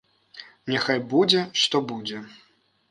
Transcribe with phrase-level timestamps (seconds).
[0.71, 2.25] Няхай будзе, што будзе.